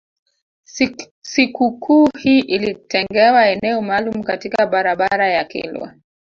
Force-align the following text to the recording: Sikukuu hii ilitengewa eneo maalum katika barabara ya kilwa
Sikukuu 1.23 2.09
hii 2.19 2.39
ilitengewa 2.39 3.47
eneo 3.49 3.81
maalum 3.81 4.23
katika 4.23 4.65
barabara 4.65 5.27
ya 5.31 5.43
kilwa 5.43 5.93